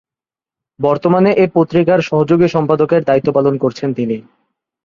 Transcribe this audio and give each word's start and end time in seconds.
বর্তমানে 0.79 1.29
এ 1.33 1.45
পত্রিকার 1.53 1.99
সহযোগী 2.01 2.47
সম্পাদকের 2.47 3.01
দায়িত্ব 3.03 3.29
পালন 3.31 3.55
করছেন 3.57 3.89
তিনি। 3.93 4.17